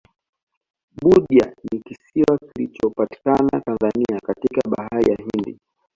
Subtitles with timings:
[0.99, 5.59] budya ni kisiwa kinachopatikana tanzania katika bahari ya hindi